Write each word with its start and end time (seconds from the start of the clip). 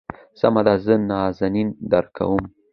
سمه 0.39 0.61
ده 0.65 0.73
زه 0.85 0.93
نازنين 1.09 1.69
درکوم. 1.91 2.43